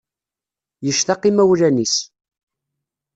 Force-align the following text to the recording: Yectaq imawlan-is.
Yectaq 0.85 1.21
imawlan-is. 1.29 1.95